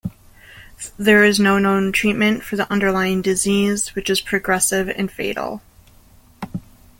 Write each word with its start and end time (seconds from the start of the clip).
There 0.97 1.23
is 1.23 1.39
no 1.39 1.59
known 1.59 1.91
treatment 1.91 2.41
for 2.41 2.55
the 2.55 2.67
underlying 2.71 3.21
disease, 3.21 3.93
which 3.93 4.09
is 4.09 4.19
progressive 4.19 4.89
and 4.89 5.11
fatal. 5.11 5.61